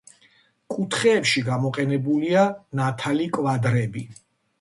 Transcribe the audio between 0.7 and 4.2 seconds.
კუთხეებში გამოყენებულია ნათალი კვადრები.